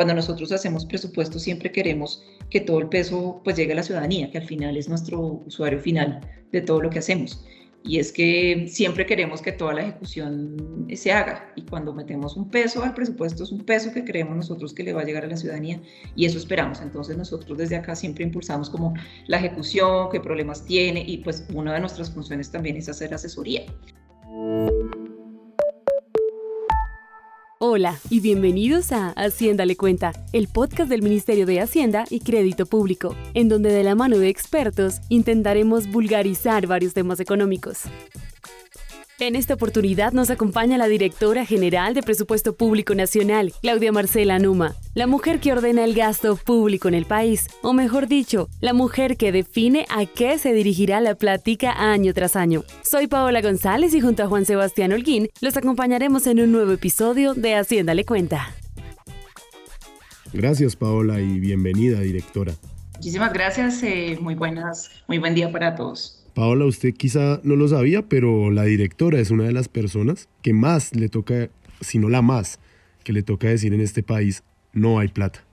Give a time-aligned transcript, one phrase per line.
[0.00, 4.30] Cuando nosotros hacemos presupuesto siempre queremos que todo el peso pues llegue a la ciudadanía,
[4.30, 7.44] que al final es nuestro usuario final de todo lo que hacemos
[7.84, 12.48] y es que siempre queremos que toda la ejecución se haga y cuando metemos un
[12.48, 15.28] peso al presupuesto es un peso que creemos nosotros que le va a llegar a
[15.28, 15.82] la ciudadanía
[16.16, 16.80] y eso esperamos.
[16.80, 18.94] Entonces nosotros desde acá siempre impulsamos como
[19.26, 23.66] la ejecución, qué problemas tiene y pues una de nuestras funciones también es hacer asesoría.
[27.72, 32.66] Hola y bienvenidos a Hacienda le cuenta, el podcast del Ministerio de Hacienda y Crédito
[32.66, 37.82] Público, en donde de la mano de expertos intentaremos vulgarizar varios temas económicos.
[39.20, 44.76] En esta oportunidad nos acompaña la directora general de Presupuesto Público Nacional, Claudia Marcela Numa,
[44.94, 49.18] la mujer que ordena el gasto público en el país, o mejor dicho, la mujer
[49.18, 52.64] que define a qué se dirigirá la plática año tras año.
[52.82, 57.34] Soy Paola González y junto a Juan Sebastián Holguín los acompañaremos en un nuevo episodio
[57.34, 58.54] de Hacienda le cuenta.
[60.32, 62.54] Gracias Paola y bienvenida directora.
[62.94, 66.19] Muchísimas gracias, eh, muy buenas, muy buen día para todos.
[66.34, 70.52] Paola, usted quizá no lo sabía, pero la directora es una de las personas que
[70.52, 71.48] más le toca,
[71.80, 72.58] si no la más,
[73.04, 74.42] que le toca decir en este país,
[74.72, 75.44] no hay plata.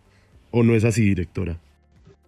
[0.52, 1.60] ¿O no es así, directora?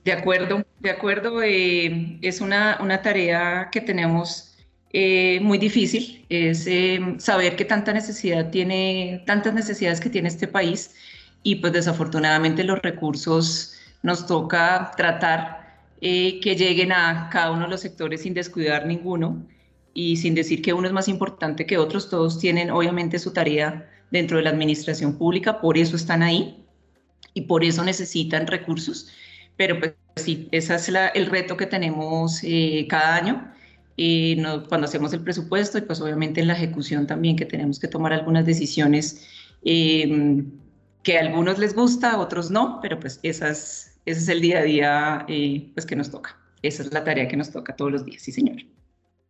[0.03, 1.42] De acuerdo, de acuerdo.
[1.44, 4.58] Eh, es una, una, tarea que tenemos
[4.92, 10.47] eh, muy difícil, es eh, saber qué tanta necesidad tiene, tantas necesidades que tiene este
[10.47, 10.95] país
[11.44, 15.69] y pues desafortunadamente los recursos nos toca tratar
[16.02, 19.45] eh, que lleguen a cada uno de los sectores sin descuidar ninguno
[19.94, 23.89] y sin decir que uno es más importante que otros, todos tienen obviamente su tarea
[24.09, 26.66] dentro de la administración pública, por eso están ahí
[27.33, 29.11] y por eso necesitan recursos,
[29.58, 33.53] pero pues sí, ese es el reto que tenemos eh, cada año.
[33.97, 37.89] Eh, cuando hacemos el presupuesto y pues obviamente en la ejecución también que tenemos que
[37.89, 39.27] tomar algunas decisiones
[39.61, 44.60] que a algunos les gusta, a otros no, pero pues esas ese es el día
[44.60, 46.36] a día eh, pues que nos toca.
[46.64, 48.58] Esa es la tarea que nos toca todos los días, sí señor.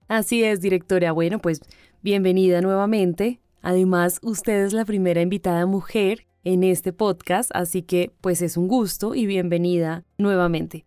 [0.08, 1.11] Así es, directora.
[1.11, 1.59] Bueno, pues
[2.02, 3.42] bienvenida nuevamente.
[3.61, 8.70] Además, usted es la primera invitada mujer en este podcast, así que pues es un
[8.70, 10.86] gusto y bienvenida nuevamente.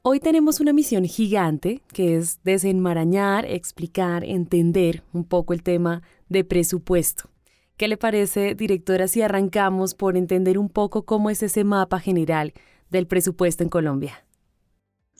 [0.00, 6.42] Hoy tenemos una misión gigante que es desenmarañar, explicar, entender un poco el tema de
[6.42, 7.28] presupuesto.
[7.76, 12.54] ¿Qué le parece, directora, si arrancamos por entender un poco cómo es ese mapa general
[12.90, 14.24] del presupuesto en Colombia?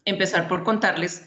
[0.04, 1.26] Empezar por contarles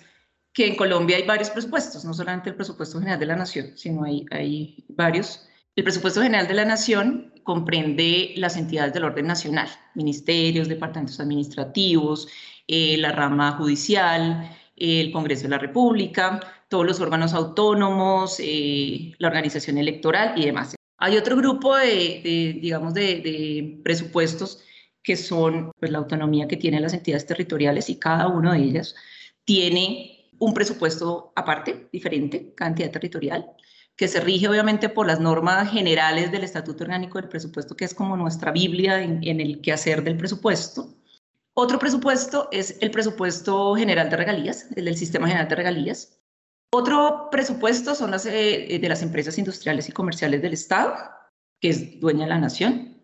[0.54, 4.04] que en Colombia hay varios presupuestos, no solamente el presupuesto general de la Nación, sino
[4.04, 5.48] hay, hay varios.
[5.76, 12.28] El presupuesto general de la Nación comprende las entidades del orden nacional, ministerios, departamentos administrativos,
[12.68, 19.28] eh, la rama judicial, el Congreso de la República, todos los órganos autónomos, eh, la
[19.28, 20.76] organización electoral y demás.
[20.98, 24.64] Hay otro grupo de, digamos, de, de, presupuestos
[25.08, 28.94] que son pues, la autonomía que tienen las entidades territoriales y cada una de ellas
[29.46, 33.50] tiene un presupuesto aparte, diferente, cantidad territorial,
[33.96, 37.94] que se rige obviamente por las normas generales del Estatuto Orgánico del Presupuesto, que es
[37.94, 40.94] como nuestra Biblia en, en el quehacer del presupuesto.
[41.54, 46.20] Otro presupuesto es el presupuesto general de regalías, el del Sistema General de Regalías.
[46.70, 50.96] Otro presupuesto son las eh, de las empresas industriales y comerciales del Estado,
[51.62, 52.97] que es dueña de la nación.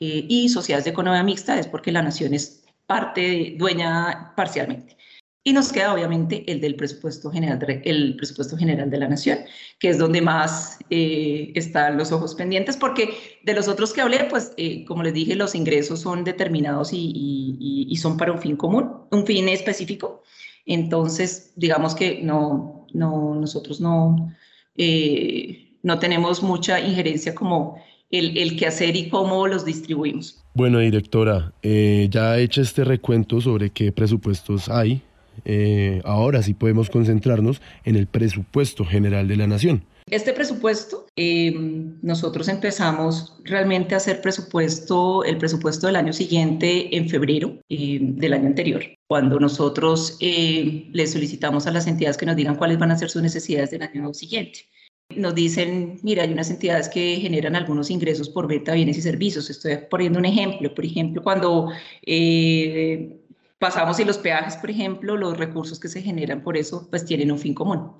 [0.00, 4.96] Eh, y sociedades de economía mixta es porque la nación es parte dueña parcialmente.
[5.42, 9.38] Y nos queda obviamente el del presupuesto general de, el presupuesto general de la nación,
[9.78, 14.24] que es donde más eh, están los ojos pendientes, porque de los otros que hablé,
[14.24, 17.56] pues eh, como les dije, los ingresos son determinados y,
[17.88, 20.22] y, son para un fin común, un fin específico.
[20.66, 24.34] Entonces, digamos que no, no nosotros no,
[25.82, 27.78] no tenemos mucha injerencia como
[28.10, 30.42] el, el qué hacer y cómo los distribuimos.
[30.54, 35.02] Bueno, directora, eh, ya hecho este recuento sobre qué presupuestos hay,
[35.44, 39.84] eh, ahora sí podemos concentrarnos en el presupuesto general de la nación.
[40.10, 41.54] Este presupuesto, eh,
[42.00, 48.46] nosotros empezamos realmente a hacer presupuesto, el presupuesto del año siguiente en febrero del año
[48.46, 53.10] anterior, cuando nosotros le solicitamos a las entidades que nos digan cuáles van a ser
[53.10, 54.60] sus necesidades del año siguiente.
[55.16, 59.02] Nos dicen, mira, hay unas entidades que generan algunos ingresos por venta de bienes y
[59.02, 59.48] servicios.
[59.48, 60.74] Estoy poniendo un ejemplo.
[60.74, 61.70] Por ejemplo, cuando
[62.02, 63.18] eh,
[63.58, 67.32] pasamos y los peajes, por ejemplo, los recursos que se generan por eso, pues tienen
[67.32, 67.90] un fin común.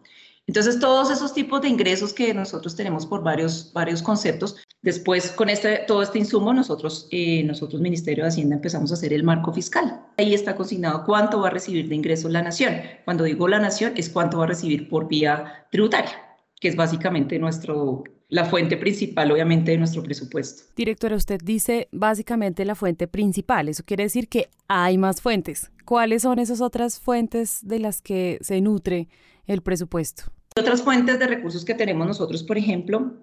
[0.47, 5.49] Entonces, todos esos tipos de ingresos que nosotros tenemos por varios, varios conceptos, después con
[5.49, 9.53] este, todo este insumo, nosotros, eh, nosotros, Ministerio de Hacienda, empezamos a hacer el marco
[9.53, 10.01] fiscal.
[10.19, 12.81] Ahí está consignado cuánto va a recibir de ingresos la nación.
[13.05, 16.28] Cuando digo la nación, es cuánto va a recibir por vía tributaria
[16.61, 20.65] que es básicamente nuestro, la fuente principal, obviamente, de nuestro presupuesto.
[20.77, 23.69] Directora, usted dice básicamente la fuente principal.
[23.69, 25.71] Eso quiere decir que hay más fuentes.
[25.85, 29.09] ¿Cuáles son esas otras fuentes de las que se nutre
[29.47, 30.25] el presupuesto?
[30.59, 33.15] Otras fuentes de recursos que tenemos nosotros, por ejemplo,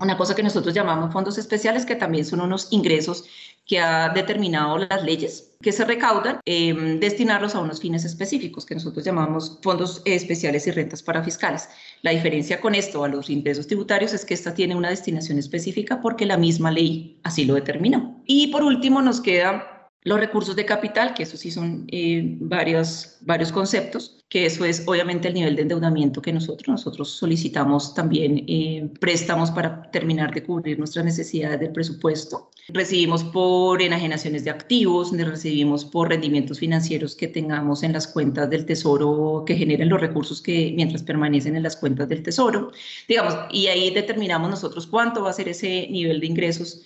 [0.00, 3.24] una cosa que nosotros llamamos fondos especiales, que también son unos ingresos
[3.64, 8.74] que ha determinado las leyes que se recaudan, em, destinarlos a unos fines específicos que
[8.74, 11.68] nosotros llamamos fondos especiales y rentas para fiscales.
[12.02, 16.02] La diferencia con esto a los ingresos tributarios es que esta tiene una destinación específica
[16.02, 18.20] porque la misma ley así lo determinó.
[18.26, 19.73] Y por último nos queda
[20.04, 24.82] los recursos de capital, que eso sí son eh, varios, varios conceptos, que eso es
[24.86, 30.42] obviamente el nivel de endeudamiento que nosotros, nosotros solicitamos también eh, préstamos para terminar de
[30.42, 32.50] cubrir nuestras necesidades del presupuesto.
[32.68, 38.66] Recibimos por enajenaciones de activos, recibimos por rendimientos financieros que tengamos en las cuentas del
[38.66, 42.72] tesoro, que generen los recursos que mientras permanecen en las cuentas del tesoro.
[43.08, 46.82] Digamos, y ahí determinamos nosotros cuánto va a ser ese nivel de ingresos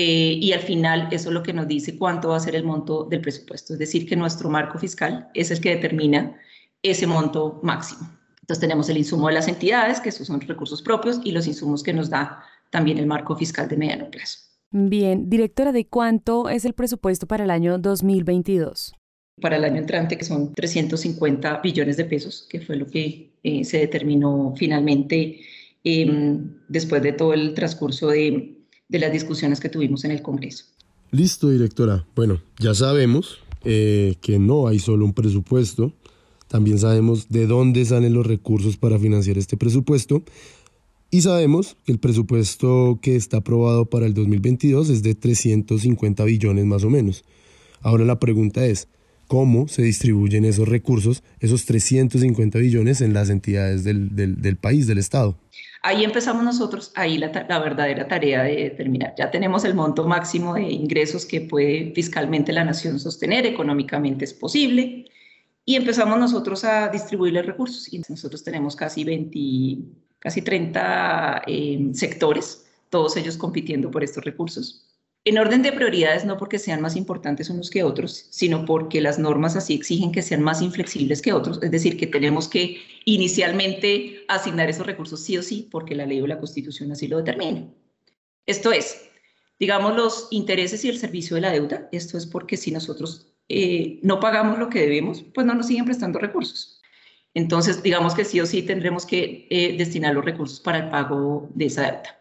[0.00, 2.62] eh, y al final eso es lo que nos dice cuánto va a ser el
[2.62, 3.72] monto del presupuesto.
[3.72, 6.36] Es decir, que nuestro marco fiscal es el que determina
[6.84, 8.08] ese monto máximo.
[8.40, 11.82] Entonces tenemos el insumo de las entidades, que esos son recursos propios, y los insumos
[11.82, 14.38] que nos da también el marco fiscal de mediano plazo.
[14.70, 18.92] Bien, directora, ¿de cuánto es el presupuesto para el año 2022?
[19.40, 23.64] Para el año entrante, que son 350 billones de pesos, que fue lo que eh,
[23.64, 25.40] se determinó finalmente
[25.82, 28.57] em, después de todo el transcurso de,
[28.88, 30.64] de las discusiones que tuvimos en el Congreso.
[31.10, 32.06] Listo, directora.
[32.14, 35.92] Bueno, ya sabemos eh, que no hay solo un presupuesto,
[36.48, 40.22] también sabemos de dónde salen los recursos para financiar este presupuesto
[41.10, 46.64] y sabemos que el presupuesto que está aprobado para el 2022 es de 350 billones
[46.66, 47.24] más o menos.
[47.80, 48.88] Ahora la pregunta es,
[49.26, 54.86] ¿cómo se distribuyen esos recursos, esos 350 billones en las entidades del, del, del país,
[54.86, 55.38] del Estado?
[55.88, 57.30] Ahí empezamos nosotros, ahí la,
[57.60, 59.14] verdadera tarea de determinar.
[59.16, 64.34] Ya tenemos el monto máximo de ingresos que puede fiscalmente la nación sostener, económicamente es
[64.34, 65.06] posible,
[65.64, 67.90] y empezamos nosotir a distribuir los recursos.
[67.90, 69.78] Y nosotros tenemos casi 20,
[70.18, 74.84] casi 30 eh, sectores, todos ellos compitiendo por estos recursos.
[75.24, 79.18] En orden de prioridades, no porque sean más importantes unos que otros, sino porque las
[79.18, 84.24] normas así exigen que sean más inflexibles que otros, es decir, que tenemos que inicialmente
[84.28, 87.68] asignar esos recursos sí o sí, porque la ley o la constitución así lo determina.
[88.46, 89.08] Esto es,
[89.58, 94.00] digamos, los intereses y el servicio de la deuda, esto es porque si nosotros eh,
[94.02, 96.80] no pagamos lo que debemos, pues no nos siguen prestando recursos.
[97.34, 101.50] Entonces, digamos que sí o sí tendremos que eh, destinar los recursos para el pago
[101.54, 102.17] de esa deuda.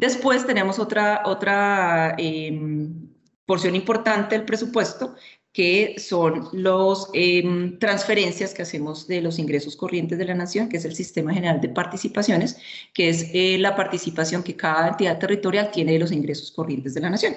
[0.00, 3.10] Después tenemos otra, otra em,
[3.44, 5.14] porción importante del presupuesto,
[5.52, 10.78] que son las em, transferencias que hacemos de los ingresos corrientes de la nación, que
[10.78, 12.56] es el Sistema General de Participaciones,
[12.94, 17.00] que es eh, la participación que cada entidad territorial tiene de los ingresos corrientes de
[17.02, 17.34] la nación.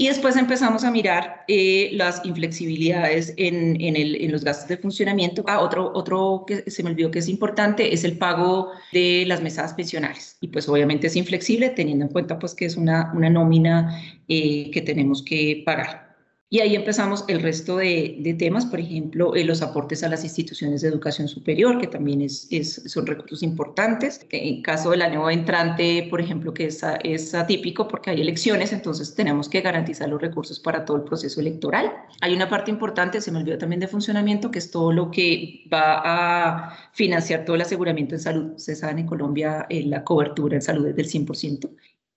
[0.00, 5.42] Y después empezamos a mirar eh, las inflexibilidades en, en, los gastos de funcionamiento.
[5.48, 9.42] Ah, otro, otro que se me olvidó que es importante es el pago de las
[9.42, 10.36] mesadas pensionales.
[10.40, 14.70] Y pues obviamente es inflexible teniendo en cuenta pues que es una, una nómina eh,
[14.70, 16.07] que tenemos que pagar.
[16.50, 20.80] Y ahí empezamos el resto de, temas, por ejemplo, eh, los aportes a las instituciones
[20.80, 22.48] de educación superior, que también es,
[22.86, 24.26] son recursos importantes.
[24.30, 29.14] En caso del año entrante, por ejemplo, que es, es atípico porque hay elecciones, entonces
[29.14, 31.92] tenemos que garantizar los recursos para todo el proceso electoral.
[32.22, 35.64] Hay una parte importante, se me olvidó también de funcionamiento, que es todo lo que
[35.70, 38.56] va a financiar todo el aseguramiento en salud.
[38.56, 41.68] Se sabe en Colombia eh, la cobertura en salud es del 100%.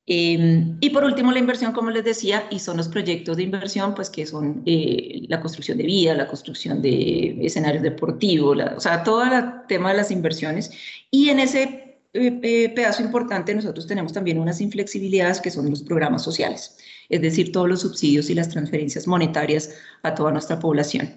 [0.08, 3.93] Em, y por último, la inversión, como les decía, y son los proyectos de inversión,
[3.93, 9.03] pues que son eh, la construcción de vía, la construcción de escenarios deportivos, o sea,
[9.03, 9.31] todo el
[9.67, 10.72] tema de las inversiones.
[11.12, 15.84] Y en ese eh, eh, pedazo importante nosotros tenemos también unas inflexibilidades que son los
[15.84, 16.77] programas sociales,
[17.08, 21.13] es decir, todos los subsidios y las transferencias monetarias a toda nuestra población.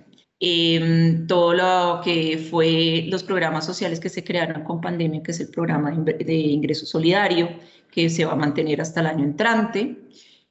[0.47, 5.41] Em, todo lo que fue los programas sociales que se crearon con pandemia, que es
[5.41, 7.49] el programa de ingreso solidario,
[7.91, 9.97] que se va a mantener hasta el año entrante,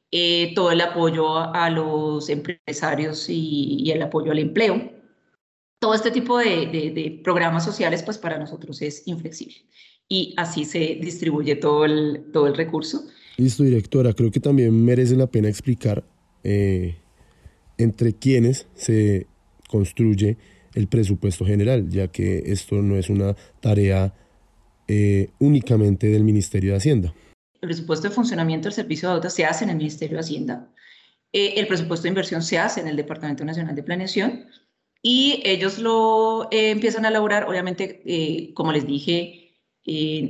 [0.10, 4.92] eh, todo el apoyo a los empresarios y, el apoyo al empleo.
[5.78, 9.58] Todo este tipo de, programas sociales, pues para nosotros es inflexible.
[10.10, 13.04] Y así se distribuye todo el, todo el recurso.
[13.38, 14.14] Listo, directora.
[14.14, 16.04] Creo que también merece la pena explicar
[16.44, 16.96] eh,
[17.78, 19.28] entre quiénes se
[19.74, 20.38] construye
[20.76, 24.14] el presupuesto general, ya que esto no es una tarea
[24.88, 27.14] eh, únicamente del Ministerio de Hacienda.
[27.60, 30.70] El presupuesto de funcionamiento del servicio de deuda se hace en el Ministerio de Hacienda,
[31.32, 34.46] eh, el presupuesto de inversión se hace en el Departamento Nacional de Planeación
[35.02, 38.04] y ellos lo eh, empiezan a elaborar, obviamente,
[38.54, 39.58] como les dije,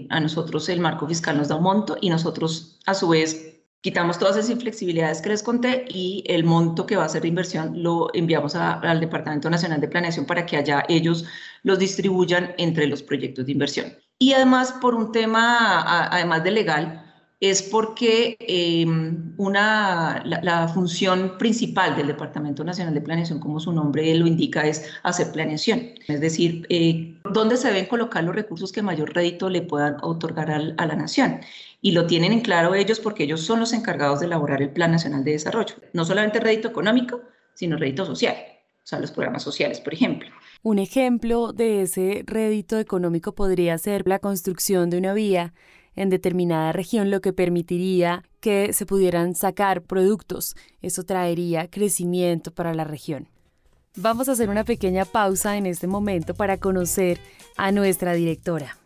[0.09, 3.52] a nosotros el marco fiscal nos da un monto y nosotros a su vez
[3.83, 7.27] quitamos todas esas inflexibilidades que les conté y el monto que va a ser de
[7.27, 11.25] inversión lo enviamos al Departamento Nacional de Planeación para que allá ellos
[11.63, 13.93] los distribuyan entre los proyectos de inversión.
[14.17, 17.02] Y además, por un tema, además de legal,
[17.43, 24.15] es porque em, una, la, función principal del Departamento Nacional de Planeación, como su nombre
[24.15, 25.89] lo indica, es hacer planeación.
[26.07, 30.51] Es decir, eh, dónde se deben colocar los recursos que mayor rédito le puedan otorgar
[30.51, 31.41] a la nación
[31.81, 34.91] y lo tienen en claro ellos porque ellos son los encargados de elaborar el Plan
[34.91, 35.75] Nacional de Desarrollo.
[35.91, 37.19] No solamente rédito económico,
[37.55, 40.29] sino rédito social, o sea, los programas sociales, por ejemplo.
[40.61, 45.53] Un ejemplo de ese rédito económico podría ser la construcción de una vía
[45.95, 50.55] en determinada región, lo que permitiría que se pudieran sacar productos.
[50.81, 53.27] Eso traería crecimiento para la región.
[53.95, 57.19] Vamos a hacer una pequeña pausa en este momento para conocer
[57.57, 58.77] a nuestra directora.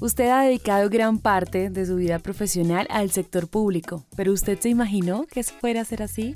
[0.00, 4.68] Usted ha dedicado gran parte de su vida profesional al sector público, pero ¿usted se
[4.68, 6.34] imaginó que eso fuera a ser así?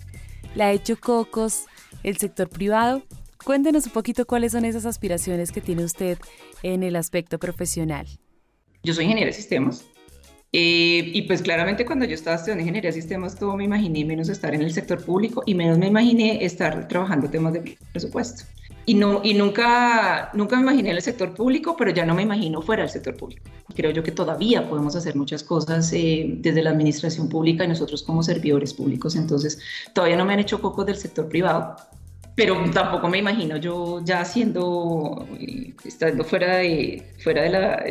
[0.54, 1.64] ¿Le ha hecho cocos
[2.04, 3.02] el sector privado?
[3.44, 6.16] Cuéntenos un poquito cuáles son esas aspiraciones que tiene usted
[6.62, 8.06] en el aspecto profesional.
[8.84, 9.84] Yo soy ingeniero de sistemas
[10.52, 14.28] eh, y pues claramente cuando yo estaba estudiando ingeniería de sistemas todo me imaginé menos
[14.28, 18.44] estar en el sector público y menos me imaginé estar trabajando temas de presupuesto
[18.88, 22.22] y, no, y nunca, nunca me imaginé en el sector público, pero ya no me
[22.22, 23.42] imagino fuera del sector público.
[23.74, 28.04] Creo yo que todavía podemos hacer muchas cosas eh, desde la administración pública y nosotros
[28.04, 29.58] como servidores públicos, entonces
[29.92, 31.74] todavía no me han hecho pocos del sector privado,
[32.36, 37.84] pero tampoco me imagino yo ya siendo, eh, estando fuera, de, fuera de la,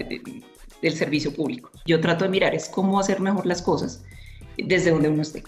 [0.86, 1.72] del servicio público.
[1.86, 4.04] Yo trato de mirar es cómo hacer mejor las cosas
[4.58, 5.44] desde donde uno esté.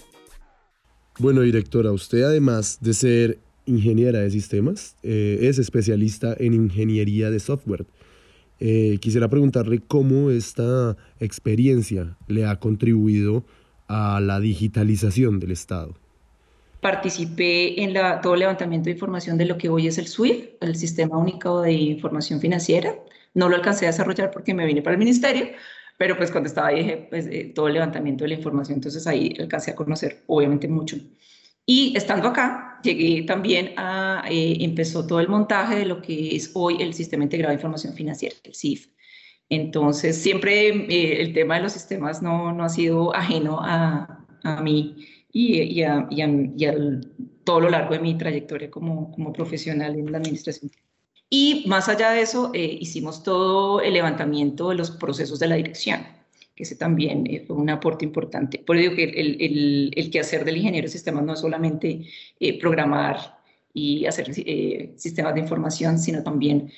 [1.19, 7.39] Bueno, directora, usted además de ser ingeniera de sistemas, eh, es especialista en ingeniería de
[7.39, 7.85] software.
[8.59, 13.43] Eh, quisiera preguntarle cómo esta experiencia le ha contribuido
[13.87, 15.95] a la digitalización del Estado.
[16.81, 20.63] Participé en la, todo el levantamiento de información de lo que hoy es el SWIFT,
[20.63, 22.95] el Sistema Único de Información Financiera.
[23.37, 25.49] No lo alcancé a desarrollar porque me vine para el ministerio,
[25.97, 29.35] pero pues cuando estaba ahí pues, eh, todo el levantamiento de la información, entonces ahí
[29.39, 30.97] alcancé a conocer obviamente mucho.
[31.65, 36.51] Y estando acá, llegué también a, eh, empezó todo el montaje de lo que es
[36.55, 38.87] hoy el Sistema Integrado de Información Financiera, el CIF.
[39.49, 44.61] Entonces, siempre eh, el tema de los sistemas no, no ha sido ajeno a, a
[44.61, 46.21] mí y, y, a, y,
[46.65, 46.73] a,
[47.43, 50.71] todo lo largo de mi trayectoria como, como profesional en la administración.
[51.29, 55.55] Y más allá de eso, eh, hicimos todo el levantamiento de los procesos de la
[55.55, 56.17] dirección
[56.57, 58.57] que ese también eh, fue un aporte importante.
[58.57, 62.01] Por digo que el, el, el quehacer del ingeniero de sistemas no es solamente
[62.39, 63.37] eh, programar
[63.73, 66.71] y hacer eh, sistemas de información, sino también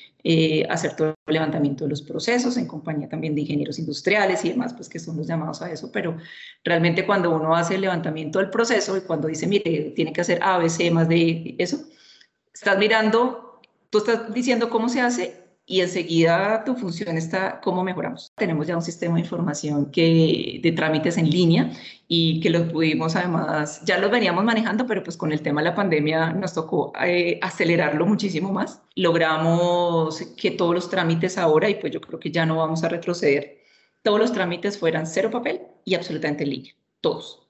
[0.70, 4.74] hacer todo el levantamiento de los procesos en compañía también de ingenieros industriales y demás,
[4.74, 6.18] pues que son los llamados a eso, pero
[6.62, 10.40] realmente cuando uno hace el levantamiento del proceso y cuando dice, mire, tiene que hacer
[10.44, 11.80] A, B, C, más de eso,
[12.54, 13.49] estás mirando,
[13.90, 18.32] tú estás diciendo cómo se hace y enseguida tu función está cómo mejoramos.
[18.36, 21.72] Tenemos ya un sistema de información que, de trámites en línea
[22.08, 25.70] y que los pudimos además, ya los veníamos manejando, pero pues con el tema de
[25.70, 28.82] la pandemia nos tocó eh, acelerarlo muchísimo más.
[28.96, 32.90] Logramos que todos los trámites ahora, y pues yo creo que ya no vamos a
[32.90, 33.60] retroceder,
[34.02, 37.49] todos los trámites fueran cero papel y absolutamente en línea, todos.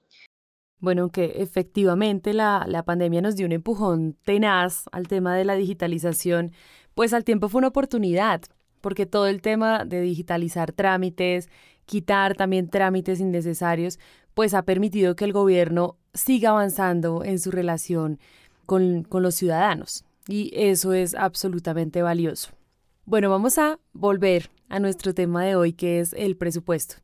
[0.80, 5.54] Bueno, que efectivamente la, la pandemia nos dio un empujón tenaz al tema de la
[5.54, 6.52] digitalización
[6.94, 8.42] pues al tiempo fue una oportunidad,
[8.80, 11.48] porque todo el tema de digitalizar trámites,
[11.86, 13.98] quitar también trámites innecesarios,
[14.34, 18.18] pues ha permitido que el gobierno siga avanzando en su relación
[18.66, 20.04] con, con los ciudadanos.
[20.28, 22.50] Y eso es absolutamente valioso.
[23.06, 26.96] Bueno, vamos a volver a nuestro tema de hoy, que es el presupuesto.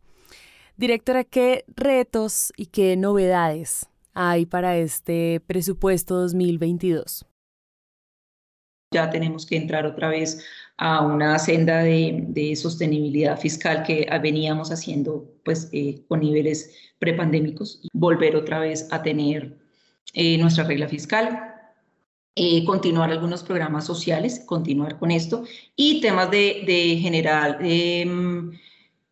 [0.76, 7.26] Directora, ¿qué retos y qué novedades hay para este presupuesto 2022?
[8.92, 10.45] ya tenemos que entrar otra vez
[10.78, 18.37] a una senda de, sostenibilidad fiscal que veníamos haciendo pues, eh, con niveles prepandémicos, volver
[18.37, 19.59] otra vez a tener
[20.14, 21.54] eh, nuestra regla fiscal,
[22.37, 27.59] eh, continuar algunos programas sociales, continuar con esto, y temas de, de generar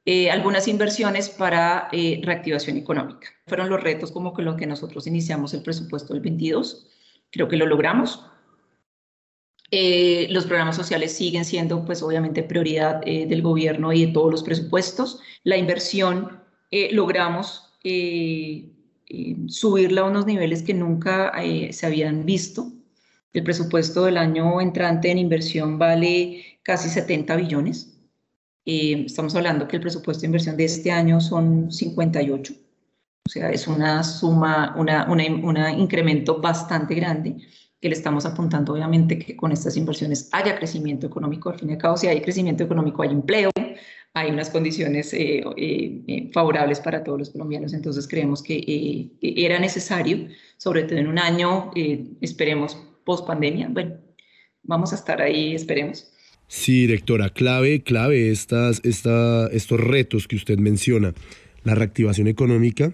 [0.05, 3.29] em, algunas inversiones para reactivación económica.
[3.47, 6.87] Fueron los retos como que lo que nosotros iniciamos el presupuesto del 22.
[7.31, 8.25] Creo que lo logramos.
[9.77, 14.31] Eh, los programas sociales siguen siendo, pues obviamente, prioridad eh, del gobierno y de todos
[14.31, 15.21] los presupuestos.
[15.43, 17.71] La inversión eh, logramos
[19.49, 21.33] subirla a unos niveles que nunca
[21.71, 22.73] se habían visto.
[23.35, 27.94] El presupuesto del año entrante en inversión vale casi 70 billones.
[28.67, 32.55] Eh, estamos hablando que el presupuesto de inversión de este año son 58.
[33.27, 37.37] O sea, es una suma, un incremento bastante grande
[37.85, 41.51] que le estamos apuntando, obviamente, que con estas inversiones haya crecimiento económico.
[41.51, 43.51] Al fin y al cabo, si hay crecimiento económico, hay empleo,
[44.15, 47.75] hay unas condiciones eh, eh, eh, favorables para todos los colombianos.
[47.75, 51.73] Entonces, creemos que era necesario, sobre todo en un año,
[52.23, 53.69] esperemos, post pandemia.
[53.71, 53.97] Bueno,
[54.63, 56.11] vamos a estar ahí, esperemos.
[56.47, 61.15] Sí, directora, clave, clave estas, esta, estos retos que usted menciona.
[61.65, 62.93] La reactivación económica,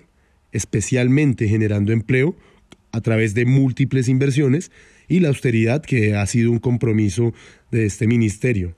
[0.52, 2.36] especialmente generando empleo
[2.92, 4.70] a través de múltiples inversiones
[5.08, 7.34] y la austeridad que ha sido un compromiso
[7.70, 8.74] de este ministerio.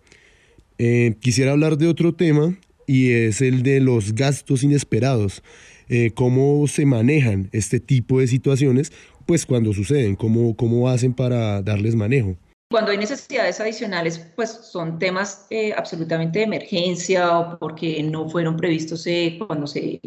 [0.78, 5.42] Eh, quisiera hablar de otro tema y es el de los gastos inesperados.
[5.88, 8.92] Eh, ¿Cómo se manejan este tipo de situaciones
[9.26, 10.16] pues cuando suceden?
[10.16, 12.36] ¿Cómo, cómo hacen para darles manejo?
[12.72, 18.56] Cuando hay necesidades adicionales, pues son temas eh, absolutamente de emergencia o porque no fueron
[18.56, 19.06] previstos
[19.46, 20.00] cuando se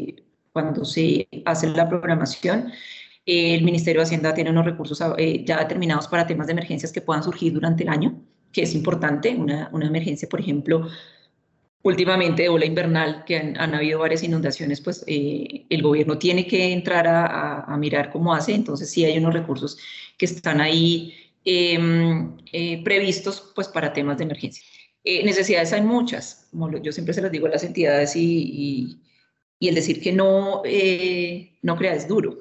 [0.51, 2.71] cuando se hace la programación.
[3.25, 7.01] el Ministerio de Hacienda tiene unos recursos eh, ya determinados para temas de emergencias que
[7.01, 9.35] puedan surgir durante el año, que es importante.
[9.35, 10.87] Una, una emergencia, por ejemplo,
[11.83, 16.71] últimamente de ola invernal, que han, habido varias inundaciones, pues eh, el gobierno tiene que
[16.71, 18.55] entrar a, a, mirar cómo hace.
[18.55, 19.77] Entonces, sí hay unos recursos
[20.17, 21.13] que están ahí
[21.45, 24.63] eh, previstos pues, para temas de emergencia.
[25.03, 28.99] necesidades hay muchas, como yo siempre se las digo a las entidades y
[29.59, 32.37] y el decir que no, eh, no crea es duro.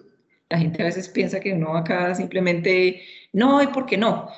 [0.49, 4.29] La gente a veces piensa que uno acá simplemente no y por qué no.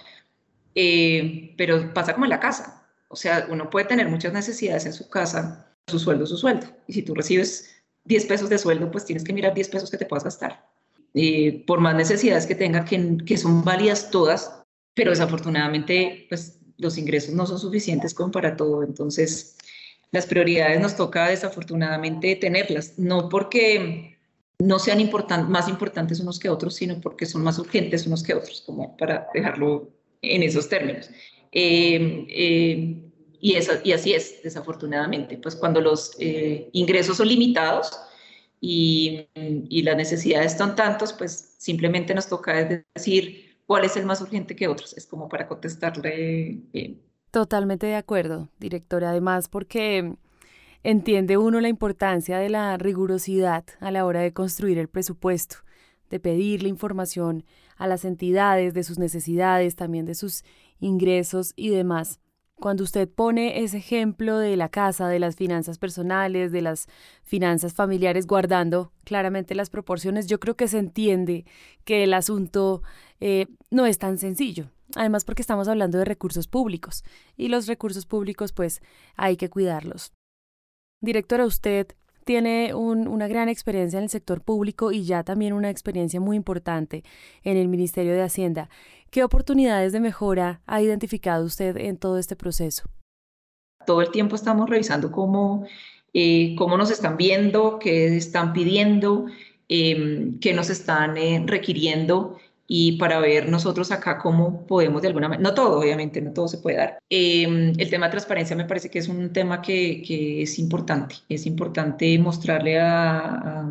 [0.74, 2.86] Eh, pero pasa como en la casa.
[3.08, 6.66] O sea, uno puede tener muchas necesidades en su casa, su sueldo, su sueldo.
[6.86, 9.98] Y si tú recibes 10 pesos de sueldo, pues tienes que mirar 10 pesos que
[9.98, 10.68] te puedas gastar.
[11.14, 14.55] Eh, por más necesidades que tenga, que, que son válidas todas,
[14.96, 18.82] pero desafortunadamente, pues los ingresos no son suficientes como para todo.
[18.82, 19.58] Entonces,
[20.10, 24.16] las prioridades nos toca desafortunadamente tenerlas, no porque
[24.58, 24.98] no sean
[25.50, 29.28] más importantes unos que otros, sino porque son más urgentes unos que otros, como para
[29.34, 29.90] dejarlo
[30.22, 31.10] en esos términos.
[31.52, 33.02] Eh, eh,
[33.38, 37.90] y, eso, y así es, desafortunadamente, pues cuando los eh, ingresos son limitados
[38.62, 44.20] y, y, las necesidades son tantos, pues simplemente nos toca decir cuál es el más
[44.20, 44.96] urgente que otros.
[44.96, 46.62] Es como para contestarle
[47.30, 50.16] Totalmente de acuerdo, directora, además porque
[50.82, 55.56] entiende uno la importancia de la rigurosidad a la hora de construir el presupuesto,
[56.08, 57.44] de pedirle información
[57.76, 60.44] a las entidades de sus necesidades, también de sus
[60.78, 62.20] ingresos y demás.
[62.58, 66.88] Cuando usted pone ese ejemplo de la casa, de las finanzas personales, de las
[67.22, 71.44] finanzas familiares, guardando claramente las proporciones, yo creo que se entiende
[71.84, 72.82] que el asunto
[73.20, 74.70] eh, no es tan sencillo.
[74.94, 77.04] Además porque estamos hablando de recursos públicos
[77.36, 78.80] y los recursos públicos pues
[79.16, 80.12] hay que cuidarlos.
[81.02, 81.88] Directora, usted
[82.26, 87.04] tiene una gran experiencia en el sector público y ya también una experiencia muy importante
[87.44, 88.68] en el Ministerio de Hacienda.
[89.10, 92.84] ¿Qué oportunidades de mejora ha identificado usted en todo este proceso?
[93.86, 95.66] Todo el tiempo estamos revisando cómo,
[96.12, 99.26] eh, cómo nos están viendo, qué están pidiendo,
[99.68, 102.38] em, qué nos están eh, requiriendo
[102.68, 106.48] y para ver nosotros acá cómo podemos de alguna manera, no todo, obviamente, no todo
[106.48, 106.98] se puede dar.
[107.08, 111.16] Em, el tema de transparencia me parece que es un tema que, que es importante,
[111.28, 113.70] es importante mostrarle a, a,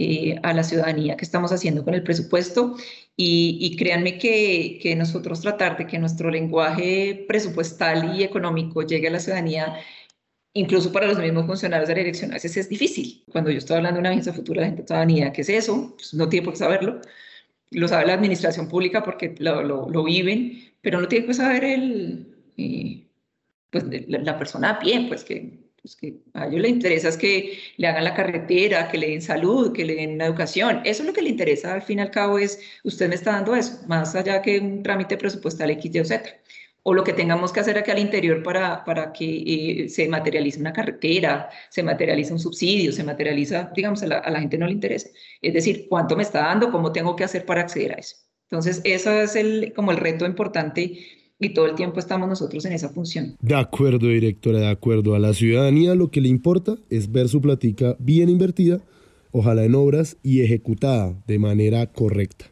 [0.00, 2.76] eh, a, la ciudadanía qué estamos haciendo con el presupuesto
[3.16, 9.08] y, y créanme que, que, nosotros tratar de que nuestro lenguaje presupuestal y económico llegue
[9.08, 9.74] a la ciudadanía
[10.54, 13.24] incluso para los mismos funcionarios de la dirección, a veces es difícil.
[13.30, 15.94] Cuando yo estoy hablando de una agencia futura, la gente ciudadanía, ¿qué es eso?
[15.96, 17.00] Pues no tiene por qué saberlo
[17.70, 22.34] lo sabe la administración pública porque lo, lo, viven, pero no tiene que saber el,
[22.56, 23.06] eh,
[23.70, 27.58] pues, la, persona a pie, pues que, pues que a ellos les interesa es que
[27.76, 30.82] le hagan la carretera, que le den salud, que le den la educación.
[30.84, 33.32] Eso es lo que le interesa al fin y al cabo es, usted me está
[33.32, 36.40] dando eso, más allá que un trámite presupuestal X, Y o Z
[36.82, 40.60] o lo que tengamos que hacer aquí al interior para, para que eh, se materialice
[40.60, 45.10] una carretera, se materialice un subsidio, se materializa, digamos, a la, gente no le interesa.
[45.42, 48.16] Es decir, cuánto me está dando, cómo tengo que hacer para acceder a eso.
[48.44, 52.72] Entonces, eso es el, como el reto importante y todo el tiempo estamos nosotros en
[52.72, 53.36] esa función.
[53.40, 55.14] De acuerdo, directora, de acuerdo.
[55.14, 58.80] A la ciudadanía lo que le importa es ver su platica bien invertida,
[59.32, 62.46] ojalá en obras y ejecutada de manera correcta.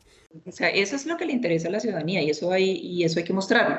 [0.47, 3.05] O sea, eso es lo que le interesa a la ciudadanía y eso hay, y
[3.05, 3.79] eso hay que mostrarlo.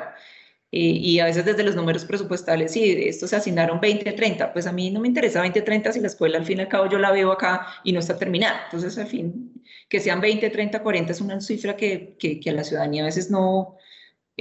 [0.72, 4.68] Eh, y a veces desde los números presupuestales, sí, esto se asignaron 20, 30, pues
[4.68, 6.88] a mí no me interesa 20, 30 si la escuela al fin y al cabo
[6.88, 8.62] yo la veo acá y no está terminada.
[8.66, 9.52] Entonces, al fin,
[9.88, 13.32] que sean 20, 30, 40 es una cifra que, que, a la ciudadanía a veces
[13.32, 13.78] no,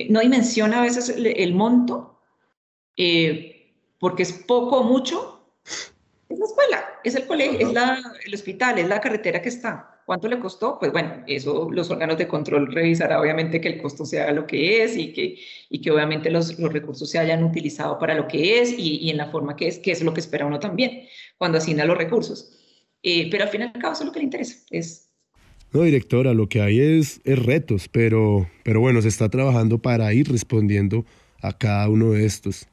[0.02, 2.20] eh, no dimensiona a veces el, monto,
[2.96, 5.54] eh, porque es poco o mucho,
[6.30, 10.02] es la escuela, es el colegio, es la, el hospital, es la carretera que está.
[10.06, 10.80] ¿Cuánto le costó?
[10.80, 14.84] Pues bueno, eso los órganos de control revisará obviamente que el costo sea lo que
[14.84, 15.38] es y que,
[15.70, 19.12] y que obviamente los, los recursos se hayan utilizado para lo que es y, y,
[19.12, 21.04] en la forma que es, que es lo que espera uno también
[21.38, 22.58] cuando asigna los recursos.
[23.04, 25.09] Eh, pero al fin y al cabo eso es lo que le interesa, es
[25.72, 30.14] no, directora, lo que hay es, es, retos, pero, pero bueno, se está trabajando para
[30.14, 31.06] ir respondiendo
[31.42, 32.68] a cada uno de estos.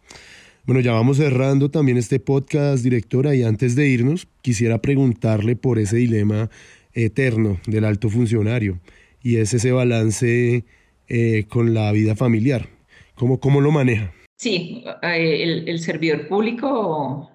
[0.64, 5.78] Bueno, ya vamos cerrando también este podcast, directora, y antes de irnos, quisiera preguntarle por
[5.78, 6.50] ese dilema
[6.92, 8.80] eterno del alto funcionario
[9.22, 10.64] y es ese balance
[11.08, 12.68] eh, con la vida familiar.
[13.14, 14.12] ¿Cómo, ¿Cómo lo maneja?
[14.36, 17.30] Sí, eh, el, el, servidor público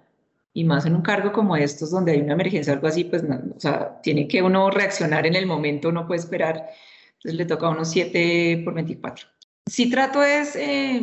[0.53, 3.23] y más en un cargo como estos donde hay una emergencia o algo así, pues
[3.23, 6.69] o sea, tiene que uno reaccionar en el momento, no puede esperar.
[7.13, 9.27] Entonces le toca a uno 7 por 24.
[9.65, 10.99] Si trato es eh,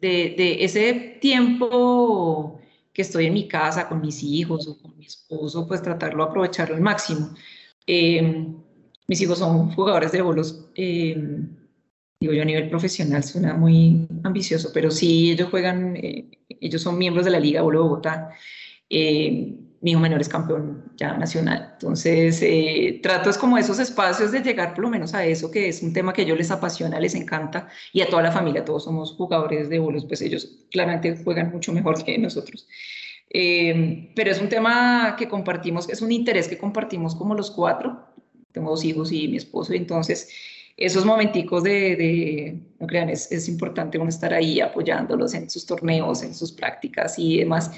[0.00, 2.60] de, de ese tiempo
[2.92, 6.74] que estoy en mi casa con mis hijos o con mi esposo, pues tratarlo aprovecharlo
[6.74, 7.34] al máximo.
[7.86, 8.46] Eh,
[9.08, 11.16] mis hijos son jugadores de bolos, eh,
[12.20, 16.98] digo yo a nivel profesional, suena muy ambicioso, pero sí, ellos juegan, eh, ellos son
[16.98, 18.30] miembros de la Liga Bolo Bogotá.
[18.94, 21.70] Eh, mi hijo menor es campeón ya nacional.
[21.72, 25.68] Entonces, eh, trato es como esos espacios de llegar por lo menos a eso, que
[25.68, 28.64] es un tema que a ellos les apasiona, les encanta, y a toda la familia,
[28.64, 32.68] todos somos jugadores de bolos, pues ellos claramente juegan mucho mejor que nosotros.
[33.30, 38.06] Eh, pero es un tema que compartimos, es un interés que compartimos como los cuatro.
[38.52, 40.28] Tengo dos hijos y mi esposo, y entonces
[40.76, 45.66] esos momenticos de, de no crean, es, es, importante uno estar ahí apoyándolos en sus
[45.66, 47.70] torneos, en sus prácticas y demás.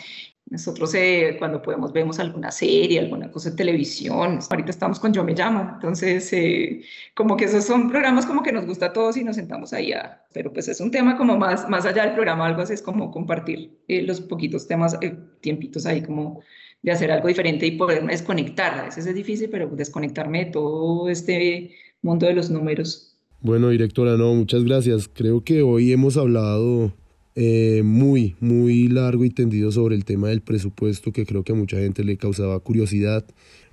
[0.51, 4.39] Nosotros eh, cuando podemos vemos alguna serie, alguna cosa de televisión.
[4.51, 5.71] Ahorita estamos con Yo Me Llamo.
[5.75, 6.83] Entonces, eh,
[7.15, 9.93] como que esos son programas como que nos gusta a todos y nos sentamos ahí
[9.93, 10.23] a...
[10.35, 13.11] Pero pues es un tema como más, más allá del programa, algo así es como
[13.11, 16.43] compartir eh, los poquitos temas, eh, tiempitos ahí como
[16.83, 18.79] de hacer algo diferente y poderme desconectar.
[18.79, 23.17] A veces es difícil, pero desconectarme de todo este mundo de los números.
[23.41, 25.09] Bueno, directora, no, muchas gracias.
[25.09, 26.93] Creo que hoy hemos hablado
[27.37, 31.57] eh, muy, muy largo y tendido sobre el tema del presupuesto que creo que a
[31.57, 33.25] mucha gente le causaba curiosidad,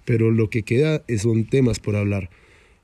[0.06, 2.30] pero lo que queda son temas por hablar.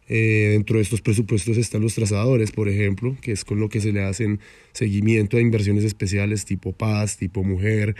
[0.10, 3.82] Eh, dentro de estos presupuestos están los trazadores, por ejemplo, que es con lo que
[3.82, 4.40] se le hacen
[4.72, 7.96] seguimiento a inversiones especiales tipo paz, tipo mujer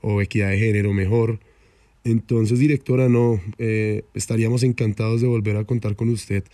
[0.00, 1.40] o equidad de género mejor.
[2.04, 6.44] Entonces, directora, no, eh, estaríamos encantados de volver a contar con usted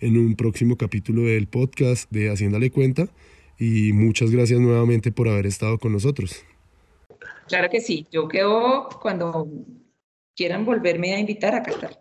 [0.00, 3.08] en un próximo capítulo del podcast de Haciéndale Cuenta
[3.58, 6.44] y muchas gracias nuevamente por haber estado con nosotros.
[7.48, 9.48] Claro que sí, yo quedo cuando
[10.36, 11.98] quieran volverme a invitar a estar.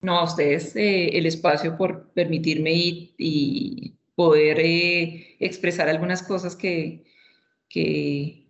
[0.00, 6.54] No, a ustedes eh, el espacio por permitirme y, y poder eh, expresar algunas cosas
[6.54, 7.04] que,
[7.68, 8.46] que,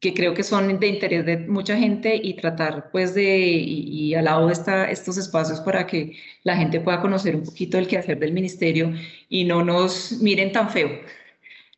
[0.00, 4.26] creo que son de interés de mucha gente y tratar pues de, y, y al
[4.26, 8.18] lado de esta, estos espacios para que la gente pueda conocer un poquito el quehacer
[8.18, 8.92] del ministerio
[9.28, 10.90] y no nos miren tan feo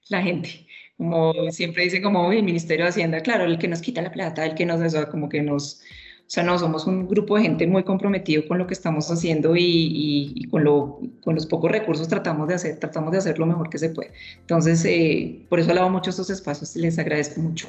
[0.09, 0.67] la gente.
[0.97, 4.47] Como siempre dice, como el Ministerio de Hacienda, claro, el que nos quita la plata,
[4.47, 5.81] el que nos, eso, como que nos,
[6.21, 9.57] o sea, no, somos un grupo de gente muy comprometido con lo que estamos haciendo
[9.57, 13.39] y, y, y con, lo, con los pocos recursos tratamos de hacer, tratamos de hacer
[13.39, 14.13] lo mejor que se puede.
[14.41, 17.69] Entonces, eh, por eso alabo mucho estos espacios y les agradezco mucho.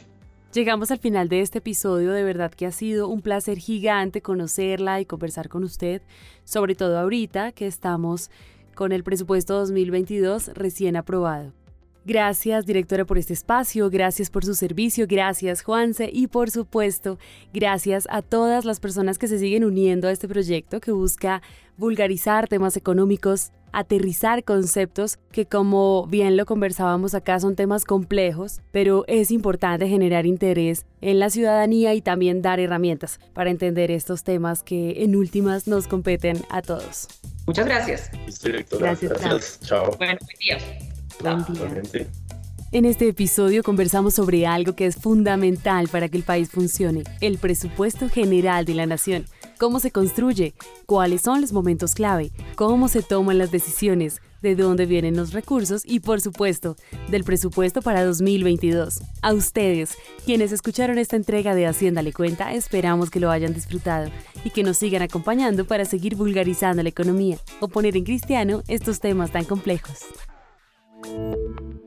[0.53, 5.01] Llegamos al final de este episodio, de verdad que ha sido un placer gigante conocerla
[5.01, 6.01] y conversar con usted,
[6.45, 8.29] sobre todo ahorita que estamos
[8.73, 11.64] con el presupuesto 2022 recién aprobado.
[12.05, 17.17] Gracias, directora, por este espacio, gracias por su servicio, gracias, Juanse, y por supuesto,
[17.51, 21.41] gracias a todas las personas que se siguen uniendo a este proyecto que busca
[21.77, 29.03] vulgarizar temas económicos, aterrizar conceptos que como bien lo conversábamos acá son temas complejos, pero
[29.07, 34.61] es importante generar interés en la ciudadanía y también dar herramientas para entender estos temas
[34.61, 37.07] que en últimas nos competen a todos.
[37.47, 38.11] Muchas gracias.
[38.43, 39.11] Directora, gracias.
[39.11, 39.59] gracias.
[39.61, 39.91] Chao.
[39.97, 40.94] Bueno, buen día.
[42.71, 47.37] En este episodio conversamos sobre algo que es fundamental para que el país funcione, el
[47.37, 49.25] presupuesto general de la nación.
[49.57, 50.53] ¿Cómo se construye?
[50.85, 52.31] ¿Cuáles son los momentos clave?
[52.55, 54.21] ¿Cómo se toman las decisiones?
[54.41, 55.83] ¿De dónde vienen los recursos?
[55.85, 56.75] Y por supuesto,
[57.09, 58.99] del presupuesto para 2022.
[59.21, 64.11] A ustedes, quienes escucharon esta entrega de Hacienda Le Cuenta, esperamos que lo hayan disfrutado
[64.43, 68.99] y que nos sigan acompañando para seguir vulgarizando la economía o poner en cristiano estos
[68.99, 69.99] temas tan complejos.
[71.05, 71.84] Música